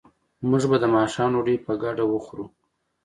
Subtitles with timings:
[0.49, 2.45] موږ به د ماښام ډوډۍ په ګډه وخورو